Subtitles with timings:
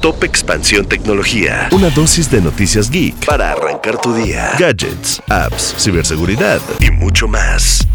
[0.00, 1.68] Top Expansión Tecnología.
[1.72, 4.52] Una dosis de noticias geek para arrancar tu día.
[4.58, 7.86] Gadgets, apps, ciberseguridad y mucho más.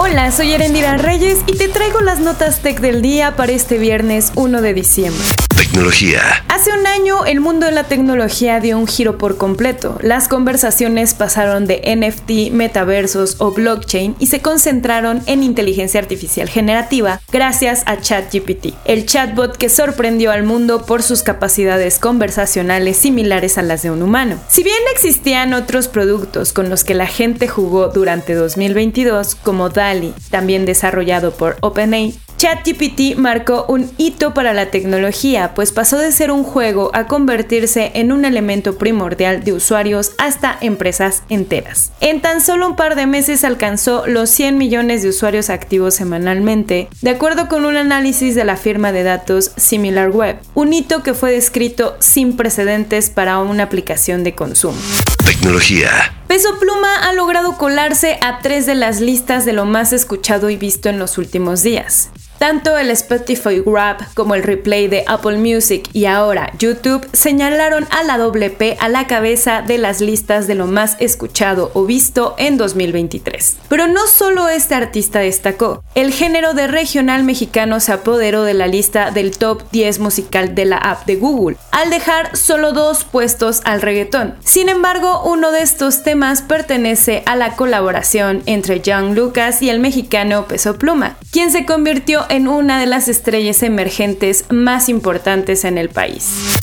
[0.00, 4.30] Hola, soy Erendira Reyes y te traigo las notas tech del día para este viernes
[4.36, 5.24] 1 de diciembre.
[5.56, 6.20] Tecnología.
[6.48, 9.98] Hace un año el mundo de la tecnología dio un giro por completo.
[10.00, 17.20] Las conversaciones pasaron de NFT, metaversos o blockchain y se concentraron en inteligencia artificial generativa
[17.32, 23.62] gracias a ChatGPT, el chatbot que sorprendió al mundo por sus capacidades conversacionales similares a
[23.62, 24.38] las de un humano.
[24.48, 29.70] Si bien existían otros productos con los que la gente jugó durante 2022, como
[30.30, 36.30] También desarrollado por OpenAI, ChatGPT marcó un hito para la tecnología, pues pasó de ser
[36.30, 41.90] un juego a convertirse en un elemento primordial de usuarios hasta empresas enteras.
[42.00, 46.88] En tan solo un par de meses alcanzó los 100 millones de usuarios activos semanalmente,
[47.02, 51.32] de acuerdo con un análisis de la firma de datos SimilarWeb, un hito que fue
[51.32, 54.78] descrito sin precedentes para una aplicación de consumo.
[55.24, 56.17] Tecnología.
[56.28, 60.58] Peso Pluma ha logrado colarse a tres de las listas de lo más escuchado y
[60.58, 62.10] visto en los últimos días.
[62.38, 68.04] Tanto el Spotify Rap como el replay de Apple Music y ahora YouTube señalaron a
[68.04, 72.56] la WP a la cabeza de las listas de lo más escuchado o visto en
[72.56, 73.56] 2023.
[73.68, 78.68] Pero no solo este artista destacó, el género de regional mexicano se apoderó de la
[78.68, 83.62] lista del top 10 musical de la app de Google, al dejar solo dos puestos
[83.64, 84.36] al reggaetón.
[84.44, 89.80] Sin embargo, uno de estos temas pertenece a la colaboración entre John Lucas y el
[89.80, 95.78] mexicano Peso Pluma, quien se convirtió en una de las estrellas emergentes más importantes en
[95.78, 96.58] el país.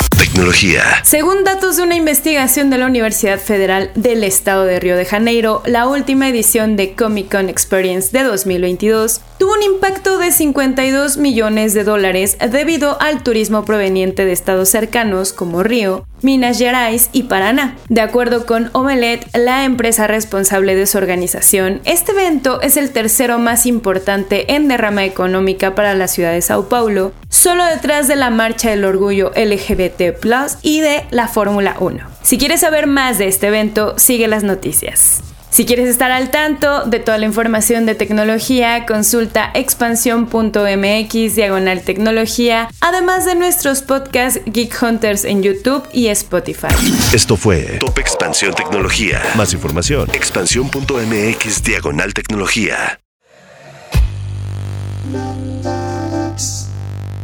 [1.04, 5.64] Según datos de una investigación de la Universidad Federal del Estado de Río de Janeiro,
[5.66, 11.74] la última edición de Comic Con Experience de 2022 tuvo un impacto de 52 millones
[11.74, 17.78] de dólares debido al turismo proveniente de estados cercanos como Río, Minas Gerais y Paraná.
[17.88, 23.40] De acuerdo con Omelet, la empresa responsable de su organización, este evento es el tercero
[23.40, 27.14] más importante en derrama económica para la ciudad de Sao Paulo,
[27.46, 30.18] solo detrás de la Marcha del Orgullo LGBT
[30.64, 32.00] y de la Fórmula 1.
[32.24, 35.22] Si quieres saber más de este evento, sigue las noticias.
[35.52, 42.68] Si quieres estar al tanto de toda la información de tecnología, consulta expansión.mx diagonal tecnología,
[42.82, 46.74] además de nuestros podcasts Geek Hunters en YouTube y Spotify.
[47.14, 49.22] Esto fue Top Expansión Tecnología.
[49.36, 53.00] Más información, expansión.mx diagonal tecnología.